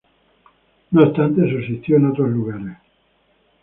No 0.89 1.03
obstante, 1.03 1.47
subsistió 1.47 1.97
en 1.97 2.07
otros 2.07 2.27
lugares. 2.29 2.75